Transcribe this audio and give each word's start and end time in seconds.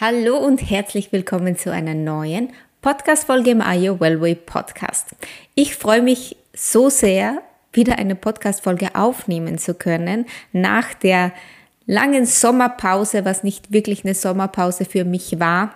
Hallo 0.00 0.38
und 0.38 0.62
herzlich 0.70 1.12
willkommen 1.12 1.58
zu 1.58 1.70
einer 1.70 1.92
neuen 1.92 2.54
Podcast-Folge 2.80 3.50
im 3.50 3.60
Ayo 3.60 4.00
Wellway 4.00 4.34
Podcast. 4.34 5.08
Ich 5.54 5.74
freue 5.74 6.00
mich 6.00 6.38
so 6.54 6.88
sehr, 6.88 7.42
wieder 7.74 7.98
eine 7.98 8.14
Podcast-Folge 8.14 8.94
aufnehmen 8.94 9.58
zu 9.58 9.74
können 9.74 10.24
nach 10.52 10.94
der 10.94 11.32
langen 11.84 12.24
Sommerpause, 12.24 13.26
was 13.26 13.42
nicht 13.42 13.74
wirklich 13.74 14.02
eine 14.02 14.14
Sommerpause 14.14 14.86
für 14.86 15.04
mich 15.04 15.38
war. 15.38 15.74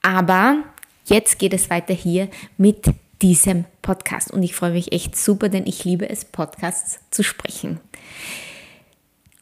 Aber 0.00 0.64
jetzt 1.04 1.38
geht 1.38 1.52
es 1.52 1.68
weiter 1.68 1.92
hier 1.92 2.28
mit 2.56 2.86
diesem 3.20 3.66
Podcast 3.82 4.30
und 4.30 4.42
ich 4.42 4.54
freue 4.54 4.72
mich 4.72 4.92
echt 4.92 5.14
super, 5.14 5.50
denn 5.50 5.66
ich 5.66 5.84
liebe 5.84 6.08
es, 6.08 6.24
Podcasts 6.24 7.00
zu 7.10 7.22
sprechen. 7.22 7.80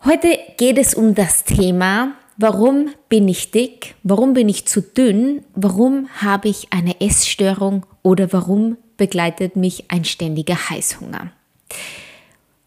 Heute 0.04 0.36
geht 0.56 0.78
es 0.78 0.94
um 0.94 1.14
das 1.14 1.44
Thema 1.44 2.16
Warum 2.40 2.90
bin 3.08 3.26
ich 3.26 3.50
dick? 3.50 3.96
Warum 4.04 4.32
bin 4.32 4.48
ich 4.48 4.64
zu 4.64 4.80
dünn? 4.80 5.44
Warum 5.56 6.08
habe 6.22 6.48
ich 6.48 6.68
eine 6.72 7.00
Essstörung? 7.00 7.84
Oder 8.04 8.32
warum 8.32 8.76
begleitet 8.96 9.56
mich 9.56 9.90
ein 9.90 10.04
ständiger 10.04 10.70
Heißhunger? 10.70 11.32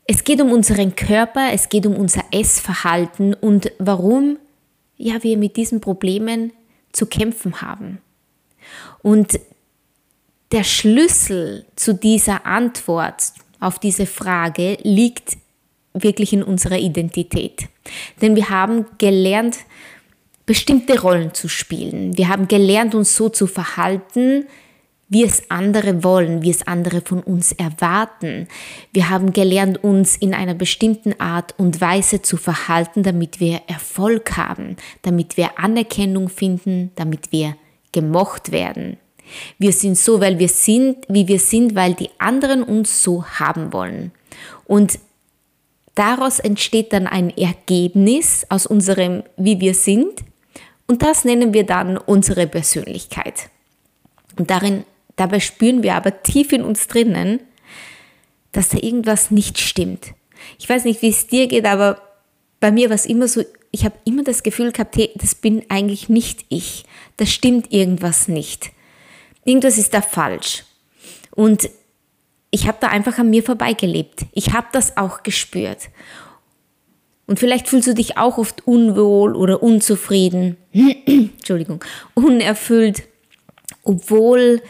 Es 0.07 0.25
geht 0.25 0.41
um 0.41 0.51
unseren 0.51 0.97
Körper, 0.97 1.53
es 1.53 1.69
geht 1.69 1.85
um 1.85 1.95
unser 1.95 2.23
Essverhalten 2.31 3.33
und 3.33 3.71
warum 3.79 4.37
ja, 4.97 5.23
wir 5.23 5.37
mit 5.37 5.55
diesen 5.55 5.79
Problemen 5.79 6.51
zu 6.91 7.05
kämpfen 7.05 7.61
haben. 7.61 7.99
Und 9.01 9.39
der 10.51 10.65
Schlüssel 10.65 11.65
zu 11.77 11.93
dieser 11.93 12.45
Antwort 12.45 13.31
auf 13.61 13.79
diese 13.79 14.05
Frage 14.05 14.77
liegt 14.83 15.37
wirklich 15.93 16.33
in 16.33 16.43
unserer 16.43 16.77
Identität. 16.77 17.67
Denn 18.21 18.35
wir 18.35 18.49
haben 18.49 18.85
gelernt, 18.97 19.57
bestimmte 20.45 21.01
Rollen 21.01 21.33
zu 21.33 21.47
spielen. 21.47 22.17
Wir 22.17 22.29
haben 22.29 22.47
gelernt, 22.47 22.95
uns 22.95 23.15
so 23.15 23.29
zu 23.29 23.47
verhalten, 23.47 24.45
wie 25.11 25.25
es 25.25 25.51
andere 25.51 26.05
wollen, 26.05 26.41
wie 26.41 26.49
es 26.49 26.65
andere 26.65 27.01
von 27.01 27.21
uns 27.21 27.51
erwarten. 27.51 28.47
Wir 28.93 29.09
haben 29.09 29.33
gelernt, 29.33 29.83
uns 29.83 30.15
in 30.15 30.33
einer 30.33 30.53
bestimmten 30.53 31.19
Art 31.19 31.53
und 31.57 31.81
Weise 31.81 32.21
zu 32.21 32.37
verhalten, 32.37 33.03
damit 33.03 33.41
wir 33.41 33.61
Erfolg 33.67 34.37
haben, 34.37 34.77
damit 35.01 35.35
wir 35.35 35.59
Anerkennung 35.59 36.29
finden, 36.29 36.91
damit 36.95 37.33
wir 37.33 37.57
gemocht 37.91 38.53
werden. 38.53 38.97
Wir 39.57 39.73
sind 39.73 39.97
so, 39.97 40.21
weil 40.21 40.39
wir 40.39 40.47
sind, 40.47 41.05
wie 41.09 41.27
wir 41.27 41.39
sind, 41.39 41.75
weil 41.75 41.93
die 41.93 42.09
anderen 42.17 42.63
uns 42.63 43.03
so 43.03 43.25
haben 43.25 43.73
wollen. 43.73 44.11
Und 44.65 44.97
Daraus 45.95 46.39
entsteht 46.39 46.93
dann 46.93 47.07
ein 47.07 47.35
Ergebnis 47.37 48.45
aus 48.49 48.65
unserem, 48.65 49.23
wie 49.37 49.59
wir 49.59 49.73
sind. 49.73 50.21
Und 50.87 51.01
das 51.01 51.25
nennen 51.25 51.53
wir 51.53 51.65
dann 51.65 51.97
unsere 51.97 52.47
Persönlichkeit. 52.47 53.49
Und 54.37 54.49
darin, 54.49 54.83
dabei 55.15 55.39
spüren 55.39 55.83
wir 55.83 55.95
aber 55.95 56.23
tief 56.23 56.51
in 56.53 56.63
uns 56.63 56.87
drinnen, 56.87 57.41
dass 58.51 58.69
da 58.69 58.77
irgendwas 58.77 59.31
nicht 59.31 59.59
stimmt. 59.59 60.13
Ich 60.59 60.67
weiß 60.67 60.85
nicht, 60.85 61.01
wie 61.01 61.09
es 61.09 61.27
dir 61.27 61.47
geht, 61.47 61.65
aber 61.65 62.01
bei 62.59 62.71
mir 62.71 62.89
war 62.89 62.95
es 62.95 63.05
immer 63.05 63.27
so, 63.27 63.43
ich 63.71 63.85
habe 63.85 63.95
immer 64.05 64.23
das 64.23 64.43
Gefühl 64.43 64.71
gehabt, 64.71 64.97
hey, 64.97 65.11
das 65.15 65.35
bin 65.35 65.63
eigentlich 65.69 66.09
nicht 66.09 66.45
ich. 66.49 66.85
Da 67.17 67.25
stimmt 67.25 67.71
irgendwas 67.71 68.27
nicht. 68.27 68.71
Irgendwas 69.45 69.77
ist 69.77 69.93
da 69.93 70.01
falsch. 70.01 70.65
Und 71.31 71.69
ich 72.51 72.67
habe 72.67 72.77
da 72.81 72.87
einfach 72.87 73.17
an 73.17 73.29
mir 73.29 73.43
vorbeigelebt. 73.43 74.25
Ich 74.33 74.53
habe 74.53 74.67
das 74.73 74.97
auch 74.97 75.23
gespürt. 75.23 75.89
Und 77.25 77.39
vielleicht 77.39 77.69
fühlst 77.69 77.87
du 77.87 77.93
dich 77.93 78.17
auch 78.17 78.37
oft 78.37 78.67
unwohl 78.67 79.37
oder 79.37 79.63
unzufrieden, 79.63 80.57
Entschuldigung, 80.73 81.83
unerfüllt, 82.13 83.03
obwohl, 83.83 84.61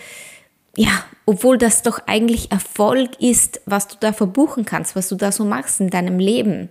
ja, 0.77 0.91
obwohl 1.25 1.57
das 1.57 1.81
doch 1.81 2.01
eigentlich 2.05 2.51
Erfolg 2.51 3.19
ist, 3.19 3.61
was 3.65 3.87
du 3.87 3.95
da 3.99 4.13
verbuchen 4.13 4.63
kannst, 4.63 4.95
was 4.95 5.09
du 5.09 5.15
da 5.15 5.31
so 5.31 5.43
machst 5.43 5.79
in 5.79 5.89
deinem 5.89 6.19
Leben. 6.19 6.69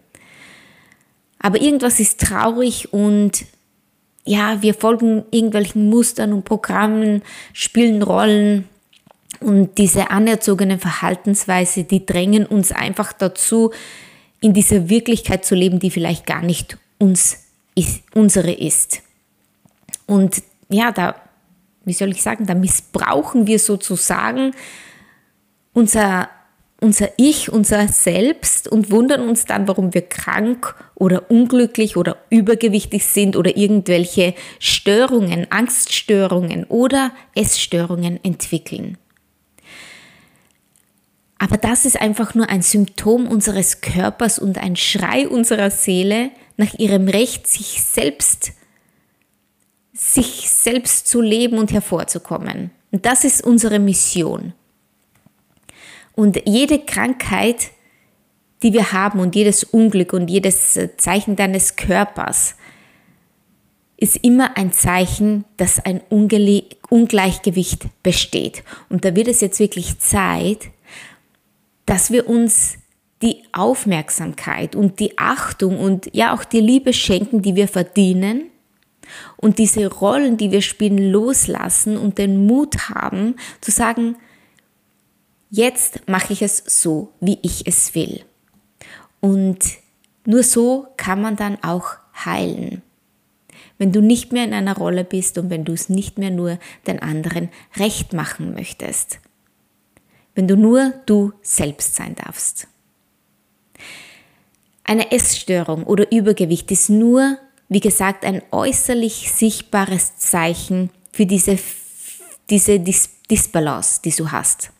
Aber 1.41 1.61
irgendwas 1.61 1.99
ist 1.99 2.21
traurig 2.21 2.93
und 2.93 3.47
ja, 4.25 4.63
wir 4.63 4.75
folgen 4.75 5.25
irgendwelchen 5.33 5.89
Mustern 5.89 6.33
und 6.33 6.45
Programmen, 6.45 7.23
spielen 7.53 8.03
Rollen, 8.03 8.69
und 9.41 9.79
diese 9.79 10.11
anerzogene 10.11 10.79
Verhaltensweise, 10.79 11.85
die 11.85 12.05
drängen 12.05 12.47
uns 12.47 12.73
einfach 12.73 13.13
dazu, 13.13 13.73
in 14.41 14.55
dieser 14.55 14.89
Wirklichkeit 14.89 15.45
zu 15.45 15.55
leben, 15.55 15.79
die 15.81 15.91
vielleicht 15.91 16.27
gar 16.27 16.43
nicht 16.43 16.79
uns 16.99 17.45
ist, 17.75 18.03
unsere 18.15 18.53
ist. 18.53 19.03
Und 20.07 20.43
ja, 20.69 20.93
da, 20.93 21.15
wie 21.85 21.93
soll 21.93 22.11
ich 22.11 22.23
sagen, 22.23 22.47
da 22.47 22.55
missbrauchen 22.55 23.47
wir 23.47 23.59
sozusagen 23.59 24.53
unser, 25.73 26.29
unser 26.81 27.11
Ich, 27.17 27.51
unser 27.51 27.89
Selbst 27.89 28.69
und 28.69 28.91
wundern 28.91 29.29
uns 29.29 29.45
dann, 29.45 29.69
warum 29.69 29.95
wir 29.95 30.03
krank 30.03 30.75
oder 30.95 31.31
unglücklich 31.31 31.97
oder 31.97 32.17
übergewichtig 32.29 33.07
sind 33.07 33.37
oder 33.37 33.57
irgendwelche 33.57 34.35
Störungen, 34.59 35.51
Angststörungen 35.51 36.65
oder 36.65 37.13
Essstörungen 37.35 38.23
entwickeln. 38.23 38.99
Aber 41.43 41.57
das 41.57 41.87
ist 41.87 41.99
einfach 41.99 42.35
nur 42.35 42.51
ein 42.51 42.61
Symptom 42.61 43.27
unseres 43.27 43.81
Körpers 43.81 44.39
und 44.39 44.59
ein 44.59 44.77
Schrei 44.77 45.27
unserer 45.27 45.71
Seele 45.71 46.31
nach 46.59 46.75
ihrem 46.75 47.09
Recht, 47.09 47.47
sich 47.47 47.83
selbst, 47.83 48.53
sich 49.95 50.51
selbst 50.51 51.09
zu 51.09 51.23
leben 51.23 51.57
und 51.57 51.73
hervorzukommen. 51.73 52.73
Und 52.91 53.07
das 53.07 53.25
ist 53.25 53.43
unsere 53.43 53.79
Mission. 53.79 54.53
Und 56.15 56.43
jede 56.47 56.79
Krankheit, 56.79 57.71
die 58.63 58.75
wir 58.75 58.93
haben 58.93 59.19
und 59.19 59.35
jedes 59.35 59.65
Unglück 59.65 60.13
und 60.13 60.29
jedes 60.29 60.79
Zeichen 60.99 61.37
deines 61.37 61.77
Körpers 61.77 62.55
ist 63.97 64.19
immer 64.19 64.59
ein 64.59 64.75
Zeichen, 64.75 65.47
dass 65.57 65.83
ein 65.83 66.03
Ungleichgewicht 66.11 67.87
besteht. 68.03 68.63
Und 68.91 69.07
da 69.07 69.17
wird 69.17 69.29
es 69.29 69.41
jetzt 69.41 69.59
wirklich 69.59 69.99
Zeit, 70.01 70.69
dass 71.91 72.13
wir 72.13 72.29
uns 72.29 72.79
die 73.21 73.43
Aufmerksamkeit 73.51 74.77
und 74.77 75.01
die 75.01 75.19
Achtung 75.19 75.77
und 75.81 76.09
ja 76.15 76.33
auch 76.33 76.45
die 76.45 76.61
Liebe 76.61 76.93
schenken, 76.93 77.43
die 77.43 77.57
wir 77.57 77.67
verdienen 77.67 78.45
und 79.37 79.59
diese 79.59 79.89
Rollen, 79.89 80.37
die 80.37 80.53
wir 80.53 80.63
spielen, 80.63 81.11
loslassen 81.11 81.97
und 81.97 82.19
den 82.19 82.47
Mut 82.47 82.91
haben 82.91 83.35
zu 83.61 83.73
sagen, 83.73 84.15
jetzt 85.51 86.09
mache 86.09 86.33
ich 86.33 86.43
es 86.43 86.63
so, 86.65 87.11
wie 87.19 87.41
ich 87.43 87.67
es 87.67 87.93
will. 87.97 88.21
Und 89.19 89.59
nur 90.25 90.45
so 90.45 90.87
kann 90.97 91.21
man 91.21 91.35
dann 91.35 91.59
auch 91.65 91.95
heilen. 92.25 92.83
Wenn 93.79 93.91
du 93.91 94.01
nicht 94.01 94.31
mehr 94.31 94.45
in 94.45 94.55
einer 94.55 94.77
Rolle 94.77 95.03
bist 95.03 95.39
und 95.39 95.51
wenn 95.51 95.65
du 95.65 95.73
es 95.73 95.89
nicht 95.89 96.19
mehr 96.19 96.31
nur 96.31 96.61
den 96.87 97.03
anderen 97.03 97.49
recht 97.77 98.13
machen 98.13 98.55
möchtest 98.55 99.19
wenn 100.35 100.49
du 100.49 100.57
nur 100.57 100.95
du 101.07 101.33
selbst 101.43 101.97
sein 101.97 102.15
darfst. 102.15 102.67
Eine 104.85 105.13
Essstörung 105.13 105.85
oder 105.85 106.11
Übergewicht 106.11 106.71
ist 106.71 106.91
nur, 106.91 107.39
wie 107.69 107.81
gesagt, 107.81 108.25
ein 108.25 108.43
äußerlich 108.51 109.31
sichtbares 109.31 110.17
Zeichen 110.17 110.91
für 111.13 111.27
diese, 111.27 111.59
diese 112.49 112.81
Dis 112.81 113.11
Disbalance, 113.31 114.01
die 114.05 114.11
du 114.11 114.33
hast. 114.33 114.73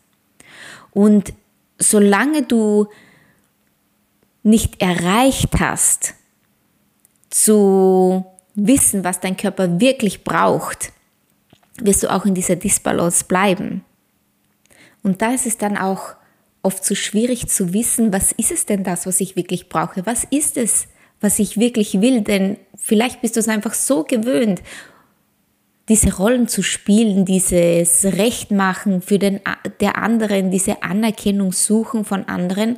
Und 0.91 1.31
solange 1.77 2.43
du 2.43 2.87
nicht 4.43 4.81
erreicht 4.81 5.57
hast, 5.57 6.15
zu 7.29 8.25
wissen, 8.55 9.03
was 9.03 9.19
dein 9.19 9.37
Körper 9.37 9.79
wirklich 9.79 10.23
braucht, 10.23 10.91
wirst 11.77 12.03
du 12.03 12.11
auch 12.11 12.25
in 12.25 12.35
dieser 12.35 12.57
Disbalance 12.57 13.23
bleiben. 13.23 13.83
Und 15.03 15.21
da 15.21 15.33
ist 15.33 15.45
es 15.45 15.57
dann 15.57 15.77
auch 15.77 16.15
oft 16.63 16.85
so 16.85 16.95
schwierig 16.95 17.47
zu 17.47 17.73
wissen, 17.73 18.13
was 18.13 18.31
ist 18.31 18.51
es 18.51 18.65
denn 18.65 18.83
das, 18.83 19.05
was 19.05 19.19
ich 19.19 19.35
wirklich 19.35 19.69
brauche? 19.69 20.05
Was 20.05 20.25
ist 20.25 20.57
es, 20.57 20.87
was 21.19 21.39
ich 21.39 21.57
wirklich 21.57 22.01
will? 22.01 22.21
Denn 22.21 22.57
vielleicht 22.75 23.21
bist 23.21 23.35
du 23.35 23.39
es 23.39 23.47
einfach 23.47 23.73
so 23.73 24.03
gewöhnt, 24.03 24.61
diese 25.89 26.15
Rollen 26.15 26.47
zu 26.47 26.61
spielen, 26.61 27.25
dieses 27.25 28.05
Recht 28.05 28.51
machen 28.51 29.01
für 29.01 29.19
den, 29.19 29.41
der 29.79 29.97
anderen, 29.97 30.51
diese 30.51 30.83
Anerkennung 30.83 31.51
suchen 31.51 32.05
von 32.05 32.25
anderen. 32.25 32.77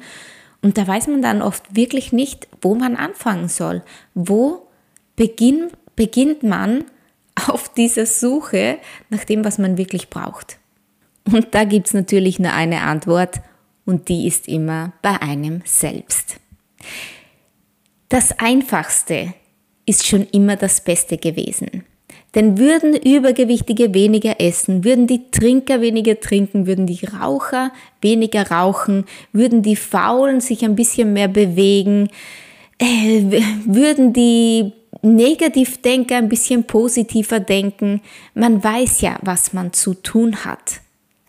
Und 0.61 0.77
da 0.77 0.87
weiß 0.87 1.07
man 1.07 1.21
dann 1.21 1.41
oft 1.41 1.75
wirklich 1.75 2.13
nicht, 2.13 2.47
wo 2.61 2.73
man 2.73 2.95
anfangen 2.95 3.49
soll. 3.49 3.83
Wo 4.15 4.67
beginn, 5.15 5.69
beginnt 5.95 6.43
man 6.43 6.85
auf 7.47 7.73
dieser 7.73 8.05
Suche 8.05 8.77
nach 9.09 9.25
dem, 9.25 9.43
was 9.43 9.57
man 9.57 9.77
wirklich 9.77 10.09
braucht? 10.09 10.57
Und 11.31 11.47
da 11.51 11.63
gibt 11.63 11.87
es 11.87 11.93
natürlich 11.93 12.39
nur 12.39 12.53
eine 12.53 12.81
Antwort 12.81 13.41
und 13.85 14.09
die 14.09 14.27
ist 14.27 14.47
immer 14.47 14.93
bei 15.01 15.21
einem 15.21 15.61
selbst. 15.65 16.37
Das 18.09 18.37
Einfachste 18.39 19.33
ist 19.85 20.05
schon 20.05 20.27
immer 20.31 20.55
das 20.55 20.81
Beste 20.81 21.17
gewesen. 21.17 21.83
Denn 22.35 22.57
würden 22.57 22.95
Übergewichtige 22.95 23.93
weniger 23.93 24.39
essen, 24.39 24.83
würden 24.83 25.05
die 25.05 25.29
Trinker 25.29 25.81
weniger 25.81 26.19
trinken, 26.19 26.65
würden 26.65 26.87
die 26.87 27.05
Raucher 27.05 27.71
weniger 28.01 28.49
rauchen, 28.49 29.05
würden 29.33 29.61
die 29.61 29.75
Faulen 29.75 30.41
sich 30.41 30.65
ein 30.65 30.75
bisschen 30.75 31.13
mehr 31.13 31.27
bewegen, 31.27 32.09
äh, 32.79 33.41
würden 33.65 34.13
die 34.13 34.73
Negativdenker 35.03 36.15
ein 36.15 36.29
bisschen 36.29 36.63
positiver 36.63 37.39
denken. 37.39 38.01
Man 38.33 38.63
weiß 38.63 39.01
ja, 39.01 39.19
was 39.21 39.53
man 39.53 39.73
zu 39.73 39.93
tun 39.93 40.43
hat. 40.43 40.82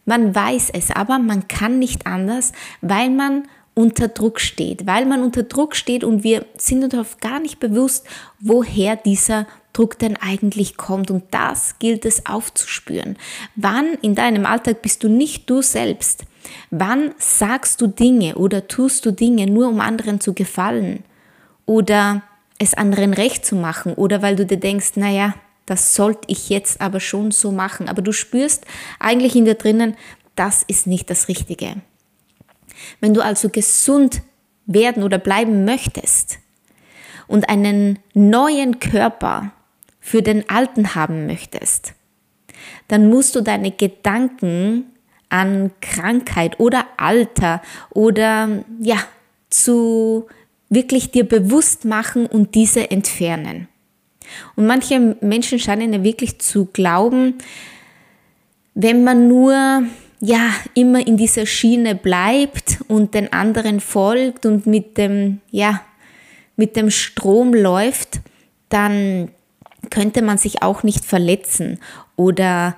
Man 0.05 0.35
weiß 0.35 0.71
es, 0.71 0.91
aber 0.91 1.19
man 1.19 1.49
kann 1.49 1.79
nicht 1.79 2.06
anders, 2.06 2.53
weil 2.81 3.11
man 3.11 3.45
unter 3.75 4.09
Druck 4.09 4.41
steht, 4.41 4.87
weil 4.87 5.05
man 5.05 5.23
unter 5.23 5.43
Druck 5.43 5.75
steht 5.75 6.05
und 6.05 6.23
wir 6.23 6.47
sind 6.56 6.85
uns 6.85 6.95
oft 6.95 7.21
gar 7.21 7.41
nicht 7.41 7.59
bewusst, 7.59 8.06
woher 8.39 8.97
dieser 8.97 9.47
Druck 9.73 9.99
denn 9.99 10.17
eigentlich 10.17 10.77
kommt. 10.77 11.11
Und 11.11 11.25
das 11.33 11.79
gilt 11.79 12.05
es 12.05 12.25
aufzuspüren. 12.27 13.17
Wann 13.56 13.95
in 14.01 14.15
deinem 14.15 14.47
Alltag 14.47 14.81
bist 14.81 15.03
du 15.03 15.09
nicht 15.09 15.51
du 15.51 15.61
selbst? 15.61 16.25
Wann 16.71 17.15
sagst 17.19 17.81
du 17.81 17.89
Dinge 17.89 18.37
oder 18.37 18.69
tust 18.69 19.05
du 19.05 19.11
Dinge 19.11 19.47
nur 19.47 19.69
um 19.69 19.81
anderen 19.81 20.21
zu 20.21 20.33
gefallen? 20.33 21.03
Oder 21.67 22.23
es 22.59 22.75
anderen 22.75 23.12
recht 23.12 23.45
zu 23.45 23.56
machen? 23.56 23.95
Oder 23.95 24.23
weil 24.23 24.37
du 24.37 24.47
dir 24.47 24.59
denkst, 24.59 24.93
naja, 24.95 25.35
das 25.67 25.95
sollte 25.95 26.23
ich 26.27 26.49
jetzt 26.49 26.81
aber 26.81 27.01
schon 27.01 27.31
so 27.31 27.51
machen. 27.53 27.89
Aber 27.89 28.03
du 28.03 28.13
spürst 28.13 28.67
eigentlich 28.99 29.37
in 29.37 29.45
dir 29.45 29.55
drinnen, 29.55 29.97
das 30.37 30.63
ist 30.63 30.87
nicht 30.87 31.11
das 31.11 31.29
Richtige. 31.29 31.77
Wenn 33.01 33.15
du 33.15 33.23
also 33.23 33.49
gesund 33.49 34.23
werden 34.67 35.03
oder 35.03 35.19
bleiben 35.19 35.65
möchtest 35.65 36.39
und 37.27 37.49
einen 37.49 37.99
neuen 38.15 38.81
Körper 38.81 39.53
für 40.01 40.23
den 40.23 40.49
alten 40.49 40.95
haben 40.95 41.27
möchtest, 41.27 41.95
dann 42.89 43.09
musst 43.09 43.35
du 43.35 43.41
deine 43.41 43.71
Gedanken 43.71 44.87
an 45.29 45.73
Krankheit 45.81 46.61
oder 46.61 46.87
Alter 46.97 47.63
oder 47.91 48.65
ja, 48.81 48.99
zu 49.51 50.27
wirklich 50.69 51.11
dir 51.11 51.27
bewusst 51.27 51.85
machen 51.85 52.27
und 52.27 52.55
diese 52.55 52.91
entfernen. 52.91 53.69
Und 54.56 54.67
manche 54.67 55.17
Menschen 55.21 55.59
scheinen 55.59 55.93
ja 55.93 56.03
wirklich 56.03 56.38
zu 56.41 56.67
glauben, 56.67 57.35
wenn 58.75 59.05
man 59.05 59.29
nur 59.29 59.85
ja 60.21 60.50
immer 60.75 61.06
in 61.06 61.17
dieser 61.17 61.47
Schiene 61.47 61.94
bleibt 61.94 62.79
und 62.88 63.15
den 63.15 63.32
anderen 63.32 63.81
folgt 63.81 64.47
und 64.47 64.67
mit 64.67 64.97
dem 64.99 65.41
ja 65.50 65.81
mit 66.56 66.76
dem 66.76 66.91
Strom 66.91 67.53
läuft, 67.53 68.21
dann 68.69 69.31
könnte 69.91 70.23
man 70.23 70.38
sich 70.38 70.62
auch 70.62 70.82
nicht 70.82 71.05
verletzen 71.05 71.79
oder 72.17 72.77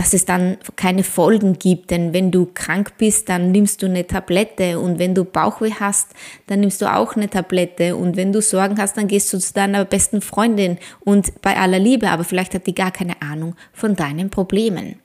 dass 0.00 0.14
es 0.14 0.24
dann 0.24 0.56
keine 0.76 1.04
Folgen 1.04 1.58
gibt. 1.58 1.90
Denn 1.90 2.14
wenn 2.14 2.30
du 2.30 2.46
krank 2.46 2.94
bist, 2.96 3.28
dann 3.28 3.52
nimmst 3.52 3.82
du 3.82 3.86
eine 3.86 4.06
Tablette 4.06 4.80
und 4.80 4.98
wenn 4.98 5.14
du 5.14 5.26
Bauchweh 5.26 5.74
hast, 5.78 6.08
dann 6.46 6.60
nimmst 6.60 6.80
du 6.80 6.90
auch 6.90 7.16
eine 7.16 7.28
Tablette 7.28 7.94
und 7.96 8.16
wenn 8.16 8.32
du 8.32 8.40
Sorgen 8.40 8.80
hast, 8.80 8.96
dann 8.96 9.08
gehst 9.08 9.30
du 9.30 9.38
zu 9.38 9.52
deiner 9.52 9.84
besten 9.84 10.22
Freundin 10.22 10.78
und 11.00 11.42
bei 11.42 11.54
aller 11.54 11.78
Liebe, 11.78 12.08
aber 12.08 12.24
vielleicht 12.24 12.54
hat 12.54 12.66
die 12.66 12.74
gar 12.74 12.92
keine 12.92 13.20
Ahnung 13.20 13.56
von 13.74 13.94
deinen 13.94 14.30
Problemen. 14.30 15.00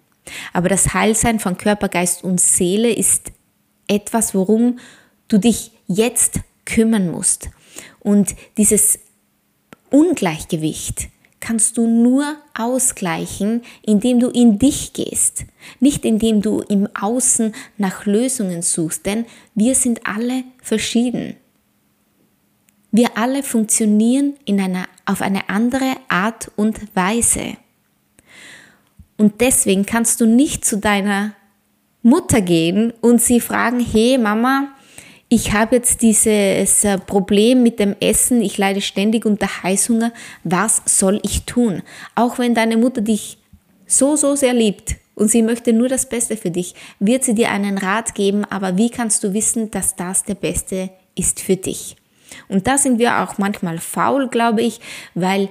Aber 0.53 0.69
das 0.69 0.93
Heilsein 0.93 1.41
von 1.41 1.57
Körper, 1.57 1.89
Geist 1.89 2.23
und 2.23 2.39
Seele 2.39 2.89
ist 2.89 3.33
etwas, 3.89 4.33
worum 4.33 4.79
du 5.27 5.39
dich 5.39 5.71
jetzt 5.87 6.39
kümmern 6.63 7.11
musst. 7.11 7.49
Und 7.99 8.33
dieses 8.57 8.99
Ungleichgewicht, 9.89 11.09
kannst 11.45 11.77
du 11.77 11.85
nur 11.85 12.37
ausgleichen, 12.57 13.61
indem 13.83 14.19
du 14.19 14.29
in 14.29 14.57
dich 14.57 14.93
gehst, 14.93 15.45
nicht 15.79 16.03
indem 16.03 16.41
du 16.41 16.61
im 16.61 16.89
Außen 16.99 17.53
nach 17.77 18.07
Lösungen 18.07 18.63
suchst, 18.63 19.05
denn 19.05 19.25
wir 19.53 19.75
sind 19.75 20.07
alle 20.07 20.43
verschieden. 20.59 21.35
Wir 22.91 23.15
alle 23.15 23.43
funktionieren 23.43 24.33
in 24.45 24.59
einer, 24.59 24.87
auf 25.05 25.21
eine 25.21 25.47
andere 25.47 25.97
Art 26.07 26.51
und 26.55 26.79
Weise. 26.95 27.57
Und 29.17 29.39
deswegen 29.39 29.85
kannst 29.85 30.21
du 30.21 30.25
nicht 30.25 30.65
zu 30.65 30.79
deiner 30.79 31.35
Mutter 32.01 32.41
gehen 32.41 32.91
und 33.01 33.21
sie 33.21 33.39
fragen, 33.39 33.79
hey 33.79 34.17
Mama, 34.17 34.69
ich 35.35 35.51
habe 35.51 35.75
jetzt 35.75 36.01
dieses 36.01 36.85
äh, 36.85 36.97
Problem 36.97 37.61
mit 37.61 37.77
dem 37.79 37.93
Essen, 37.99 38.41
ich 38.41 38.57
leide 38.57 38.79
ständig 38.79 39.25
unter 39.25 39.63
Heißhunger, 39.63 40.13
was 40.45 40.81
soll 40.85 41.19
ich 41.23 41.43
tun? 41.43 41.83
Auch 42.15 42.39
wenn 42.39 42.55
deine 42.55 42.77
Mutter 42.77 43.01
dich 43.01 43.37
so, 43.85 44.15
so 44.15 44.37
sehr 44.37 44.53
liebt 44.53 44.95
und 45.13 45.29
sie 45.29 45.41
möchte 45.41 45.73
nur 45.73 45.89
das 45.89 46.07
Beste 46.07 46.37
für 46.37 46.51
dich, 46.51 46.73
wird 46.99 47.25
sie 47.25 47.35
dir 47.35 47.51
einen 47.51 47.77
Rat 47.77 48.15
geben, 48.15 48.45
aber 48.45 48.77
wie 48.77 48.89
kannst 48.89 49.25
du 49.25 49.33
wissen, 49.33 49.71
dass 49.71 49.97
das 49.97 50.23
der 50.23 50.35
Beste 50.35 50.89
ist 51.15 51.41
für 51.41 51.57
dich? 51.57 51.97
Und 52.47 52.65
da 52.65 52.77
sind 52.77 52.97
wir 52.97 53.19
auch 53.19 53.37
manchmal 53.37 53.79
faul, 53.79 54.29
glaube 54.29 54.61
ich, 54.61 54.79
weil 55.15 55.49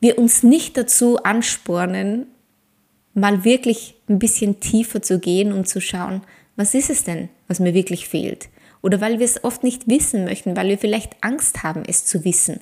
wir 0.00 0.18
uns 0.18 0.42
nicht 0.42 0.76
dazu 0.76 1.16
anspornen, 1.22 2.26
mal 3.14 3.42
wirklich 3.42 3.94
ein 4.06 4.18
bisschen 4.18 4.60
tiefer 4.60 5.00
zu 5.00 5.18
gehen 5.18 5.54
und 5.54 5.66
zu 5.66 5.80
schauen, 5.80 6.20
was 6.56 6.74
ist 6.74 6.90
es 6.90 7.04
denn, 7.04 7.30
was 7.46 7.58
mir 7.58 7.72
wirklich 7.72 8.06
fehlt? 8.06 8.50
Oder 8.82 9.00
weil 9.00 9.18
wir 9.18 9.24
es 9.24 9.42
oft 9.44 9.64
nicht 9.64 9.88
wissen 9.88 10.24
möchten, 10.24 10.56
weil 10.56 10.68
wir 10.68 10.78
vielleicht 10.78 11.16
Angst 11.22 11.62
haben, 11.62 11.82
es 11.86 12.04
zu 12.04 12.24
wissen. 12.24 12.60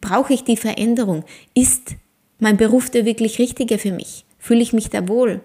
Brauche 0.00 0.32
ich 0.32 0.44
die 0.44 0.56
Veränderung? 0.56 1.24
Ist 1.54 1.96
mein 2.38 2.56
Beruf 2.56 2.90
der 2.90 3.04
wirklich 3.04 3.38
richtige 3.38 3.78
für 3.78 3.92
mich? 3.92 4.24
Fühle 4.38 4.62
ich 4.62 4.72
mich 4.72 4.90
da 4.90 5.08
wohl? 5.08 5.40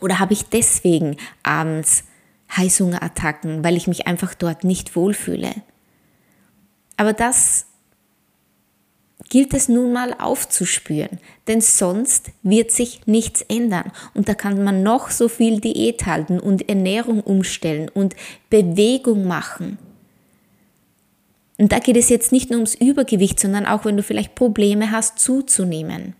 Oder 0.00 0.18
habe 0.18 0.32
ich 0.32 0.44
deswegen 0.44 1.16
abends 1.42 2.04
Heißhungerattacken, 2.56 3.64
weil 3.64 3.76
ich 3.76 3.86
mich 3.86 4.06
einfach 4.06 4.34
dort 4.34 4.64
nicht 4.64 4.96
wohlfühle? 4.96 5.52
Aber 6.96 7.12
das 7.12 7.66
gilt 9.32 9.54
es 9.54 9.70
nun 9.70 9.94
mal 9.94 10.12
aufzuspüren, 10.18 11.18
denn 11.48 11.62
sonst 11.62 12.32
wird 12.42 12.70
sich 12.70 13.00
nichts 13.06 13.40
ändern. 13.40 13.90
Und 14.12 14.28
da 14.28 14.34
kann 14.34 14.62
man 14.62 14.82
noch 14.82 15.10
so 15.10 15.26
viel 15.26 15.58
Diät 15.58 16.04
halten 16.04 16.38
und 16.38 16.68
Ernährung 16.68 17.22
umstellen 17.22 17.88
und 17.88 18.14
Bewegung 18.50 19.26
machen. 19.26 19.78
Und 21.56 21.72
da 21.72 21.78
geht 21.78 21.96
es 21.96 22.10
jetzt 22.10 22.30
nicht 22.30 22.50
nur 22.50 22.58
ums 22.58 22.74
Übergewicht, 22.74 23.40
sondern 23.40 23.64
auch, 23.64 23.86
wenn 23.86 23.96
du 23.96 24.02
vielleicht 24.02 24.34
Probleme 24.34 24.90
hast, 24.90 25.18
zuzunehmen. 25.18 26.12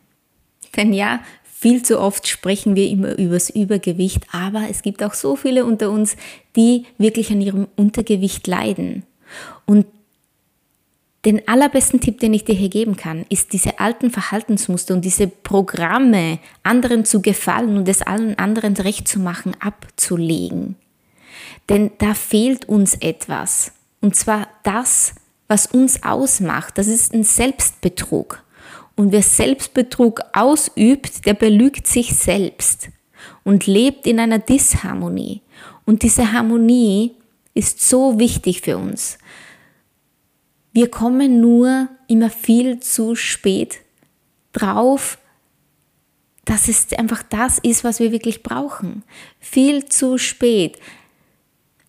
Denn 0.75 0.95
ja, 0.95 1.21
viel 1.45 1.83
zu 1.83 2.00
oft 2.00 2.26
sprechen 2.26 2.76
wir 2.76 2.88
immer 2.88 3.19
übers 3.19 3.50
Übergewicht, 3.50 4.25
aber 4.33 4.69
es 4.71 4.81
gibt 4.81 5.02
auch 5.02 5.12
so 5.12 5.37
viele 5.37 5.66
unter 5.66 5.90
uns, 5.90 6.16
die 6.57 6.87
wirklich 6.97 7.31
an 7.31 7.42
ihrem 7.42 7.69
Untergewicht 7.76 8.47
leiden. 8.47 9.02
Und 9.66 9.85
den 11.25 11.47
allerbesten 11.47 12.00
Tipp, 12.00 12.19
den 12.19 12.35
ich 12.35 12.45
dir 12.45 12.55
hier 12.55 12.69
geben 12.69 12.97
kann, 12.97 13.25
ist 13.29 13.52
diese 13.52 13.79
alten 13.79 14.11
Verhaltensmuster 14.11 14.95
und 14.95 15.05
diese 15.05 15.29
Programme, 15.29 16.41
anderen 16.64 17.05
zu 17.05 17.23
gefallen 17.23 17.76
und 17.76 17.88
es 17.88 18.02
allen 18.02 18.38
anderen 18.38 18.75
recht 18.76 19.07
zu 19.07 19.21
machen, 19.21 19.57
abzulegen. 19.61 20.75
Denn 21.69 21.93
da 21.99 22.14
fehlt 22.14 22.69
uns 22.69 22.95
etwas. 22.95 23.73
Und 24.00 24.17
zwar 24.17 24.49
das, 24.64 25.14
was 25.47 25.67
uns 25.67 26.02
ausmacht. 26.02 26.76
Das 26.76 26.88
ist 26.88 27.14
ein 27.14 27.23
Selbstbetrug. 27.23 28.43
Und 28.97 29.12
wer 29.12 29.23
Selbstbetrug 29.23 30.21
ausübt, 30.33 31.25
der 31.25 31.35
belügt 31.35 31.87
sich 31.87 32.14
selbst 32.14 32.88
und 33.45 33.67
lebt 33.67 34.07
in 34.07 34.19
einer 34.19 34.41
Disharmonie. 34.41 35.41
Und 35.85 36.02
diese 36.02 36.33
Harmonie 36.33 37.12
ist 37.55 37.88
so 37.88 38.19
wichtig 38.19 38.62
für 38.62 38.76
uns. 38.76 39.19
Wir 40.73 40.91
kommen 40.91 41.41
nur 41.41 41.88
immer 42.09 42.31
viel 42.31 42.81
zu 42.81 43.14
spät 43.14 43.81
drauf, 44.52 45.19
dass 46.45 46.69
es 46.69 46.93
einfach 46.95 47.23
das 47.23 47.59
ist, 47.59 47.85
was 47.85 48.00
wir 48.00 48.12
wirklich 48.12 48.43
brauchen. 48.43 49.05
Viel 49.38 49.87
zu 49.87 50.19
spät. 50.19 50.79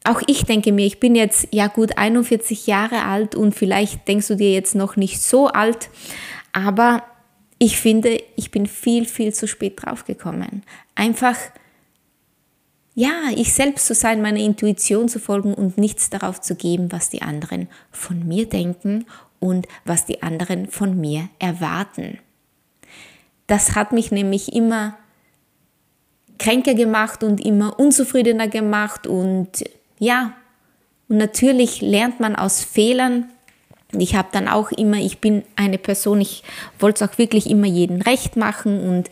auch 0.06 0.22
ich 0.28 0.44
denke 0.44 0.74
mir, 0.74 0.86
ich 0.86 1.00
bin 1.00 1.16
jetzt 1.16 1.48
ja 1.52 1.68
gut 1.68 1.98
41 1.98 2.68
Jahre 2.68 3.04
alt 3.04 3.36
und 3.36 3.56
vielleicht 3.56 4.06
denkst 4.08 4.28
du 4.28 4.36
dir 4.36 4.52
jetzt 4.52 4.76
noch 4.76 4.98
nicht 4.98 5.22
so 5.22 5.48
alt, 5.48 5.90
aber 6.52 7.04
ich 7.58 7.80
finde, 7.80 8.22
ich 8.36 8.52
bin 8.52 8.68
viel, 8.68 9.06
viel 9.06 9.34
zu 9.34 9.48
spät 9.48 9.82
draufgekommen. 9.82 10.64
Einfach, 10.96 11.38
ja, 12.96 13.12
ich 13.36 13.54
selbst 13.54 13.88
zu 13.88 13.96
sein, 13.96 14.22
meiner 14.22 14.40
Intuition 14.40 15.10
zu 15.10 15.20
folgen 15.20 15.54
und 15.54 15.78
nichts 15.78 16.10
darauf 16.10 16.42
zu 16.42 16.56
geben, 16.56 16.92
was 16.92 17.10
die 17.10 17.22
anderen 17.22 17.68
von 17.92 18.28
mir 18.28 18.48
denken 18.48 19.06
und 19.40 19.68
was 19.84 20.06
die 20.06 20.22
anderen 20.22 20.68
von 20.68 21.00
mir 21.00 21.30
erwarten. 21.40 22.20
Das 23.48 23.76
hat 23.76 23.92
mich 23.92 24.12
nämlich 24.12 24.54
immer 24.54 24.98
kränker 26.38 26.76
gemacht 26.76 27.24
und 27.24 27.44
immer 27.44 27.80
unzufriedener 27.80 28.48
gemacht 28.48 29.08
und 29.08 29.64
ja, 30.00 30.34
und 31.10 31.18
natürlich 31.18 31.82
lernt 31.82 32.20
man 32.20 32.36
aus 32.36 32.64
Fehlern. 32.64 33.30
Ich 33.92 34.16
habe 34.16 34.30
dann 34.32 34.48
auch 34.48 34.72
immer, 34.72 34.98
ich 34.98 35.20
bin 35.20 35.44
eine 35.56 35.78
Person, 35.78 36.22
ich 36.22 36.44
wollte 36.80 37.04
es 37.04 37.10
auch 37.10 37.18
wirklich 37.18 37.50
immer 37.50 37.68
jeden 37.68 38.02
recht 38.02 38.36
machen 38.36 38.80
und 38.82 39.10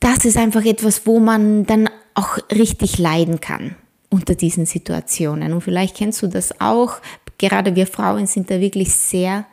das 0.00 0.24
ist 0.24 0.36
einfach 0.36 0.64
etwas, 0.64 1.06
wo 1.06 1.18
man 1.18 1.66
dann 1.66 1.88
auch 2.16 2.38
richtig 2.50 2.98
leiden 2.98 3.40
kann 3.40 3.76
unter 4.10 4.34
diesen 4.34 4.66
Situationen. 4.66 5.52
Und 5.52 5.60
vielleicht 5.60 5.96
kennst 5.96 6.22
du 6.22 6.26
das 6.26 6.60
auch. 6.60 6.96
Gerade 7.38 7.76
wir 7.76 7.86
Frauen 7.86 8.26
sind 8.26 8.50
da 8.50 8.60
wirklich 8.60 8.94
sehr 8.94 9.44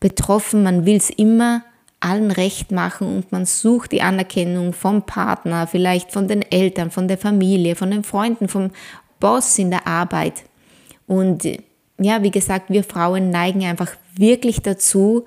betroffen. 0.00 0.62
Man 0.62 0.86
will 0.86 0.96
es 0.96 1.10
immer 1.10 1.64
allen 2.00 2.30
recht 2.30 2.70
machen 2.70 3.08
und 3.08 3.32
man 3.32 3.46
sucht 3.46 3.92
die 3.92 4.02
Anerkennung 4.02 4.72
vom 4.74 5.06
Partner, 5.06 5.66
vielleicht 5.66 6.12
von 6.12 6.28
den 6.28 6.42
Eltern, 6.42 6.90
von 6.90 7.08
der 7.08 7.16
Familie, 7.18 7.76
von 7.76 7.90
den 7.90 8.04
Freunden, 8.04 8.48
vom 8.48 8.70
Boss 9.20 9.58
in 9.58 9.70
der 9.70 9.86
Arbeit. 9.86 10.44
Und 11.06 11.44
ja, 11.98 12.22
wie 12.22 12.30
gesagt, 12.30 12.70
wir 12.70 12.84
Frauen 12.84 13.30
neigen 13.30 13.64
einfach 13.64 13.92
wirklich 14.16 14.60
dazu, 14.60 15.24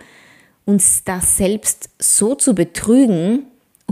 uns 0.66 1.04
da 1.04 1.20
selbst 1.20 1.90
so 1.98 2.36
zu 2.36 2.54
betrügen 2.54 3.48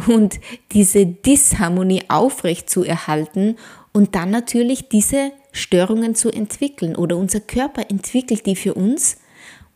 und 0.07 0.39
diese 0.71 1.05
Disharmonie 1.05 2.03
aufrecht 2.09 2.69
zu 2.69 2.83
erhalten 2.83 3.55
und 3.93 4.15
dann 4.15 4.29
natürlich 4.29 4.89
diese 4.89 5.31
Störungen 5.51 6.15
zu 6.15 6.29
entwickeln 6.29 6.95
oder 6.95 7.15
unser 7.17 7.39
Körper 7.39 7.89
entwickelt 7.89 8.45
die 8.45 8.57
für 8.57 8.73
uns, 8.73 9.17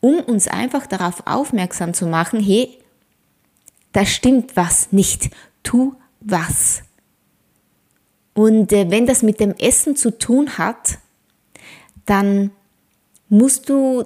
um 0.02 0.20
uns 0.20 0.48
einfach 0.48 0.88
darauf 0.88 1.26
aufmerksam 1.26 1.94
zu 1.94 2.06
machen, 2.06 2.42
hey, 2.42 2.78
da 3.94 4.06
stimmt 4.06 4.56
was 4.56 4.92
nicht, 4.92 5.30
tu 5.64 5.96
was. 6.20 6.84
Und 8.34 8.72
äh, 8.72 8.90
wenn 8.92 9.06
das 9.06 9.24
mit 9.24 9.40
dem 9.40 9.54
Essen 9.54 9.96
zu 9.96 10.18
tun 10.18 10.58
hat, 10.58 11.00
dann 12.06 12.52
musst 13.30 13.70
du 13.70 14.06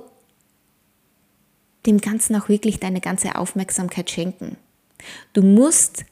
dem 1.85 1.99
Ganzen 1.99 2.35
auch 2.35 2.49
wirklich 2.49 2.79
deine 2.79 3.01
ganze 3.01 3.35
Aufmerksamkeit 3.35 4.09
schenken. 4.09 4.57
Du 5.33 5.41
musst 5.41 6.05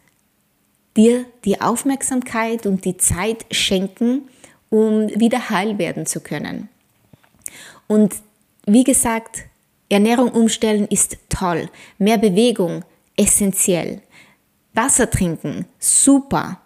dir 0.98 1.25
die 1.45 1.62
Aufmerksamkeit 1.62 2.65
und 2.65 2.86
die 2.86 2.98
Zeit 2.98 3.45
schenken, 3.51 4.29
um 4.69 5.10
wieder 5.10 5.50
heil 5.50 5.77
werden 5.77 6.05
zu 6.05 6.21
können. 6.21 6.69
Und 7.88 8.15
wie 8.65 8.83
gesagt, 8.83 9.43
Ernährung 9.89 10.29
umstellen 10.29 10.88
ist 10.88 11.17
toll. 11.29 11.69
Mehr 11.98 12.17
Bewegung, 12.17 12.86
essentiell. 13.17 14.01
Wasser 14.74 15.10
trinken, 15.10 15.65
super. 15.79 16.62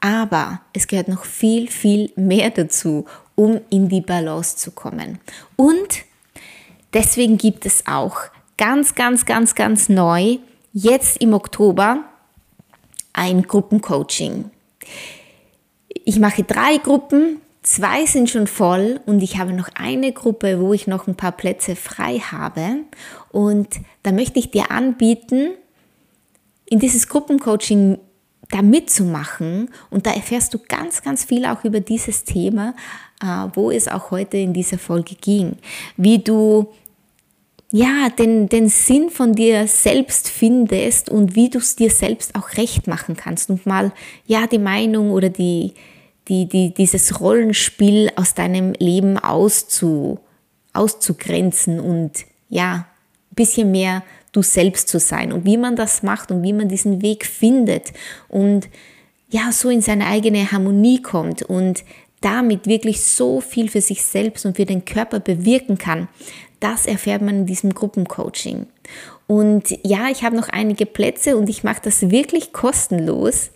Aber 0.00 0.60
es 0.72 0.86
gehört 0.86 1.08
noch 1.08 1.24
viel, 1.24 1.68
viel 1.68 2.12
mehr 2.14 2.50
dazu, 2.50 3.06
um 3.34 3.60
in 3.70 3.88
die 3.88 4.00
Balance 4.00 4.56
zu 4.56 4.70
kommen. 4.70 5.18
Und 5.56 6.04
deswegen 6.92 7.38
gibt 7.38 7.66
es 7.66 7.86
auch 7.86 8.18
ganz, 8.56 8.94
ganz, 8.94 9.24
ganz, 9.24 9.54
ganz 9.54 9.88
neu, 9.88 10.38
jetzt 10.74 11.18
im 11.18 11.32
Oktober, 11.32 12.00
ein 13.14 13.42
Gruppencoaching. 13.44 14.50
Ich 16.04 16.18
mache 16.18 16.42
drei 16.42 16.76
Gruppen, 16.78 17.40
zwei 17.62 18.04
sind 18.04 18.28
schon 18.28 18.46
voll 18.46 19.00
und 19.06 19.22
ich 19.22 19.38
habe 19.38 19.52
noch 19.52 19.68
eine 19.74 20.12
Gruppe, 20.12 20.60
wo 20.60 20.74
ich 20.74 20.86
noch 20.86 21.06
ein 21.06 21.14
paar 21.14 21.32
Plätze 21.32 21.76
frei 21.76 22.18
habe. 22.18 22.80
Und 23.30 23.68
da 24.02 24.12
möchte 24.12 24.38
ich 24.38 24.50
dir 24.50 24.70
anbieten, 24.70 25.52
in 26.66 26.80
dieses 26.80 27.08
Gruppencoaching 27.08 27.98
da 28.50 28.60
mitzumachen 28.60 29.70
und 29.90 30.06
da 30.06 30.12
erfährst 30.12 30.52
du 30.52 30.58
ganz, 30.58 31.02
ganz 31.02 31.24
viel 31.24 31.46
auch 31.46 31.64
über 31.64 31.80
dieses 31.80 32.24
Thema, 32.24 32.74
äh, 33.22 33.26
wo 33.54 33.70
es 33.70 33.88
auch 33.88 34.10
heute 34.10 34.36
in 34.36 34.52
dieser 34.52 34.78
Folge 34.78 35.14
ging. 35.14 35.56
Wie 35.96 36.18
du 36.18 36.68
ja, 37.76 38.08
den, 38.08 38.48
den 38.48 38.68
Sinn 38.68 39.10
von 39.10 39.32
dir 39.32 39.66
selbst 39.66 40.28
findest 40.28 41.10
und 41.10 41.34
wie 41.34 41.50
du 41.50 41.58
es 41.58 41.74
dir 41.74 41.90
selbst 41.90 42.36
auch 42.36 42.56
recht 42.56 42.86
machen 42.86 43.16
kannst 43.16 43.50
und 43.50 43.66
mal 43.66 43.90
ja 44.26 44.46
die 44.46 44.60
Meinung 44.60 45.10
oder 45.10 45.28
die, 45.28 45.74
die, 46.28 46.46
die, 46.46 46.72
dieses 46.72 47.18
Rollenspiel 47.18 48.12
aus 48.14 48.34
deinem 48.34 48.74
Leben 48.74 49.18
auszu, 49.18 50.20
auszugrenzen 50.72 51.80
und 51.80 52.26
ja, 52.48 52.86
ein 53.32 53.34
bisschen 53.34 53.72
mehr 53.72 54.04
du 54.30 54.42
selbst 54.42 54.88
zu 54.88 55.00
sein 55.00 55.32
und 55.32 55.44
wie 55.44 55.56
man 55.56 55.74
das 55.74 56.04
macht 56.04 56.30
und 56.30 56.44
wie 56.44 56.52
man 56.52 56.68
diesen 56.68 57.02
Weg 57.02 57.26
findet 57.26 57.92
und 58.28 58.68
ja, 59.30 59.50
so 59.50 59.68
in 59.68 59.80
seine 59.80 60.06
eigene 60.06 60.52
Harmonie 60.52 61.02
kommt 61.02 61.42
und 61.42 61.82
damit 62.20 62.68
wirklich 62.68 63.02
so 63.02 63.40
viel 63.40 63.68
für 63.68 63.80
sich 63.80 64.04
selbst 64.04 64.46
und 64.46 64.54
für 64.54 64.64
den 64.64 64.84
Körper 64.84 65.18
bewirken 65.18 65.76
kann, 65.76 66.06
das 66.64 66.86
erfährt 66.86 67.20
man 67.20 67.40
in 67.40 67.46
diesem 67.46 67.74
Gruppencoaching. 67.74 68.66
Und 69.26 69.78
ja, 69.84 70.08
ich 70.10 70.24
habe 70.24 70.34
noch 70.34 70.48
einige 70.48 70.86
Plätze 70.86 71.36
und 71.36 71.48
ich 71.48 71.62
mache 71.62 71.82
das 71.82 72.10
wirklich 72.10 72.52
kostenlos, 72.52 73.50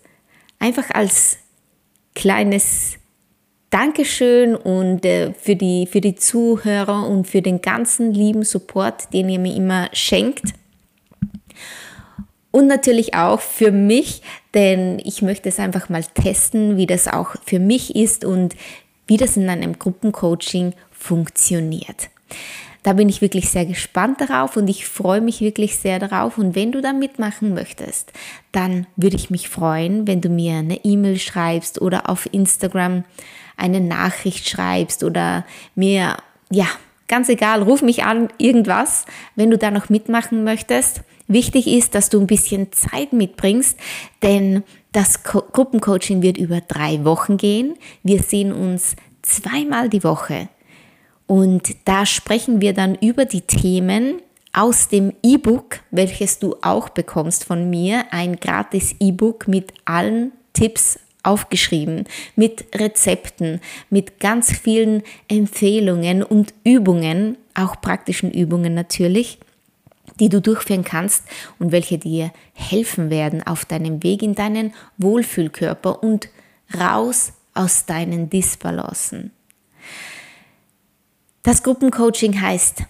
einfach 0.59 0.91
als 0.91 1.37
kleines 2.13 2.97
Dankeschön 3.71 4.55
und 4.55 5.05
äh, 5.05 5.33
für, 5.33 5.55
die, 5.55 5.87
für 5.87 6.01
die 6.01 6.15
Zuhörer 6.15 7.07
und 7.07 7.27
für 7.27 7.41
den 7.41 7.61
ganzen 7.61 8.13
lieben 8.13 8.43
Support, 8.43 9.13
den 9.13 9.29
ihr 9.29 9.39
mir 9.39 9.55
immer 9.55 9.89
schenkt. 9.93 10.53
Und 12.51 12.67
natürlich 12.67 13.13
auch 13.13 13.41
für 13.41 13.71
mich, 13.71 14.23
denn 14.55 14.99
ich 15.03 15.21
möchte 15.21 15.49
es 15.49 15.59
einfach 15.59 15.89
mal 15.89 16.03
testen, 16.03 16.77
wie 16.77 16.87
das 16.87 17.07
auch 17.07 17.35
für 17.45 17.59
mich 17.59 17.95
ist 17.95 18.25
und 18.25 18.55
wie 19.07 19.17
das 19.17 19.37
in 19.37 19.49
einem 19.49 19.77
Gruppencoaching 19.77 20.73
funktioniert. 20.91 22.09
Da 22.83 22.93
bin 22.93 23.09
ich 23.09 23.21
wirklich 23.21 23.49
sehr 23.49 23.65
gespannt 23.65 24.21
darauf 24.21 24.55
und 24.55 24.67
ich 24.69 24.87
freue 24.87 25.21
mich 25.21 25.41
wirklich 25.41 25.77
sehr 25.77 25.99
darauf. 25.99 26.37
Und 26.37 26.55
wenn 26.55 26.71
du 26.71 26.81
da 26.81 26.93
mitmachen 26.93 27.53
möchtest, 27.53 28.13
dann 28.51 28.87
würde 28.95 29.17
ich 29.17 29.29
mich 29.29 29.49
freuen, 29.49 30.07
wenn 30.07 30.21
du 30.21 30.29
mir 30.29 30.55
eine 30.55 30.83
E-Mail 30.85 31.19
schreibst 31.19 31.81
oder 31.81 32.09
auf 32.09 32.31
Instagram 32.31 33.03
eine 33.57 33.81
Nachricht 33.81 34.47
schreibst 34.47 35.03
oder 35.03 35.45
mir, 35.75 36.15
ja, 36.49 36.67
ganz 37.09 37.27
egal, 37.27 37.63
ruf 37.63 37.81
mich 37.81 38.03
an, 38.03 38.29
irgendwas, 38.37 39.05
wenn 39.35 39.51
du 39.51 39.57
da 39.57 39.71
noch 39.71 39.89
mitmachen 39.89 40.45
möchtest. 40.45 41.01
Wichtig 41.27 41.67
ist, 41.67 41.93
dass 41.93 42.09
du 42.09 42.19
ein 42.19 42.27
bisschen 42.27 42.71
Zeit 42.71 43.11
mitbringst, 43.13 43.77
denn 44.23 44.63
das 44.93 45.23
Gruppencoaching 45.23 46.21
wird 46.21 46.37
über 46.37 46.61
drei 46.61 47.03
Wochen 47.03 47.37
gehen. 47.37 47.75
Wir 48.03 48.23
sehen 48.23 48.51
uns 48.53 48.95
zweimal 49.21 49.89
die 49.89 50.03
Woche. 50.03 50.49
Und 51.29 51.75
da 51.85 52.07
sprechen 52.07 52.59
wir 52.59 52.73
dann 52.73 52.95
über 52.95 53.25
die 53.25 53.41
Themen 53.41 54.19
aus 54.51 54.87
dem 54.87 55.13
E-Book, 55.21 55.81
welches 55.91 56.39
du 56.39 56.55
auch 56.63 56.89
bekommst 56.89 57.43
von 57.43 57.69
mir, 57.69 58.05
ein 58.09 58.37
gratis 58.37 58.95
E-Book 58.99 59.47
mit 59.47 59.71
allen 59.85 60.31
Tipps 60.53 60.97
aufgeschrieben, 61.21 62.05
mit 62.35 62.65
Rezepten, 62.73 63.61
mit 63.91 64.19
ganz 64.19 64.51
vielen 64.51 65.03
Empfehlungen 65.27 66.23
und 66.23 66.55
Übungen, 66.63 67.37
auch 67.53 67.79
praktischen 67.79 68.31
Übungen 68.31 68.73
natürlich 68.73 69.37
die 70.19 70.27
du 70.27 70.41
durchführen 70.41 70.83
kannst 70.83 71.23
und 71.59 71.71
welche 71.71 71.97
dir 71.97 72.33
helfen 72.53 73.09
werden 73.09 73.41
auf 73.47 73.63
deinem 73.63 74.03
Weg 74.03 74.21
in 74.21 74.35
deinen 74.35 74.73
Wohlfühlkörper 74.97 76.03
und 76.03 76.27
raus 76.77 77.31
aus 77.53 77.85
deinen 77.85 78.29
Disbalancen. 78.29 79.31
Das 81.49 81.63
Gruppencoaching 81.63 82.39
heißt 82.39 82.83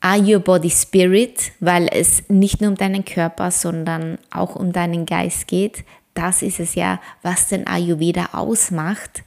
Are 0.00 0.20
Your 0.20 0.40
Body 0.40 0.68
Spirit, 0.68 1.52
weil 1.60 1.88
es 1.90 2.22
nicht 2.28 2.60
nur 2.60 2.68
um 2.68 2.76
deinen 2.76 3.06
Körper, 3.06 3.50
sondern 3.50 4.18
auch 4.30 4.54
um 4.54 4.70
deinen 4.70 5.06
Geist 5.06 5.46
geht. 5.46 5.84
Das 6.12 6.42
ist 6.42 6.60
es 6.60 6.74
ja, 6.74 7.00
was 7.22 7.48
den 7.48 7.66
Ayurveda 7.66 8.34
ausmacht. 8.34 9.22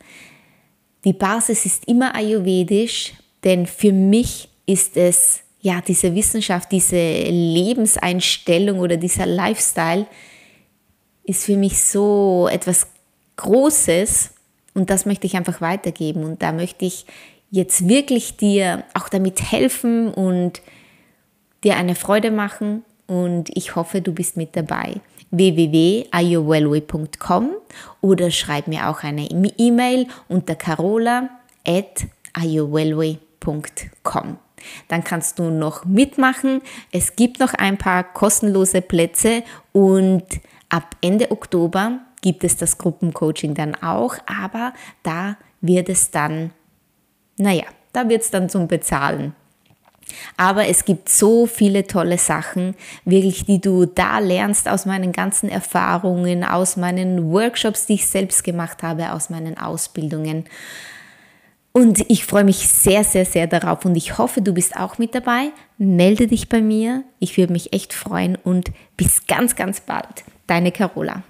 Die 1.03 1.13
Basis 1.13 1.65
ist 1.65 1.87
immer 1.87 2.13
ayurvedisch, 2.13 3.13
denn 3.43 3.65
für 3.65 3.91
mich 3.91 4.49
ist 4.67 4.97
es 4.97 5.39
ja, 5.59 5.81
diese 5.81 6.13
Wissenschaft, 6.13 6.71
diese 6.71 7.23
Lebenseinstellung 7.23 8.81
oder 8.81 8.97
dieser 8.97 9.25
Lifestyle 9.25 10.05
ist 11.23 11.45
für 11.45 11.57
mich 11.57 11.81
so 11.81 12.47
etwas 12.51 12.85
Großes 13.35 14.29
Und 14.75 14.91
das 14.91 15.07
möchte 15.07 15.25
ich 15.25 15.37
einfach 15.37 15.59
weitergeben. 15.59 16.23
Und 16.23 16.43
da 16.43 16.51
möchte 16.51 16.85
ich 16.85 17.07
jetzt 17.53 17.87
wirklich 17.87 18.35
dir 18.35 18.83
auch 18.95 19.07
damit 19.09 19.51
helfen 19.51 20.11
und 20.11 20.63
dir 21.63 21.77
eine 21.77 21.93
Freude 21.93 22.31
machen. 22.31 22.83
Und 23.05 23.55
ich 23.55 23.75
hoffe, 23.75 24.01
du 24.01 24.11
bist 24.11 24.37
mit 24.37 24.55
dabei. 24.55 25.01
www.iowellway.com 25.29 27.49
oder 28.01 28.31
schreib 28.31 28.67
mir 28.67 28.89
auch 28.89 29.03
eine 29.03 29.29
E-Mail 29.29 30.07
unter 30.27 30.55
carola 30.55 31.29
at. 31.65 32.07
Dann 34.87 35.03
kannst 35.03 35.37
du 35.37 35.51
noch 35.51 35.85
mitmachen. 35.85 36.63
Es 36.91 37.15
gibt 37.15 37.39
noch 37.39 37.53
ein 37.53 37.77
paar 37.77 38.03
kostenlose 38.03 38.81
Plätze 38.81 39.43
und 39.73 40.23
ab 40.69 40.95
Ende 41.01 41.29
Oktober 41.29 41.99
gibt 42.21 42.43
es 42.43 42.57
das 42.57 42.79
Gruppencoaching 42.79 43.53
dann 43.53 43.75
auch, 43.75 44.15
aber 44.25 44.73
da 45.03 45.37
wird 45.61 45.89
es 45.89 46.09
dann, 46.09 46.49
naja, 47.37 47.65
da 47.91 48.09
wird 48.09 48.21
es 48.21 48.31
dann 48.31 48.49
zum 48.49 48.67
Bezahlen. 48.67 49.35
Aber 50.37 50.67
es 50.67 50.85
gibt 50.85 51.09
so 51.09 51.45
viele 51.45 51.87
tolle 51.87 52.17
Sachen, 52.17 52.75
wirklich, 53.05 53.45
die 53.45 53.61
du 53.61 53.85
da 53.85 54.19
lernst 54.19 54.67
aus 54.67 54.85
meinen 54.85 55.11
ganzen 55.11 55.49
Erfahrungen, 55.49 56.43
aus 56.43 56.77
meinen 56.77 57.31
Workshops, 57.31 57.85
die 57.85 57.93
ich 57.93 58.07
selbst 58.07 58.43
gemacht 58.43 58.83
habe, 58.83 59.13
aus 59.13 59.29
meinen 59.29 59.57
Ausbildungen. 59.57 60.45
Und 61.71 62.07
ich 62.09 62.25
freue 62.25 62.43
mich 62.43 62.67
sehr, 62.67 63.03
sehr, 63.03 63.25
sehr 63.25 63.47
darauf 63.47 63.83
und 63.85 63.95
ich 63.95 64.19
hoffe, 64.19 64.41
du 64.41 64.53
bist 64.53 64.75
auch 64.75 64.99
mit 64.99 65.15
dabei. 65.15 65.51
Melde 65.79 66.27
dich 66.27 66.47
bei 66.47 66.61
mir. 66.61 67.03
Ich 67.19 67.35
würde 67.37 67.51
mich 67.51 67.73
echt 67.73 67.93
freuen 67.93 68.35
und 68.35 68.71
bis 68.95 69.25
ganz, 69.25 69.55
ganz 69.55 69.81
bald. 69.81 70.23
Deine 70.45 70.71
Carola. 70.71 71.23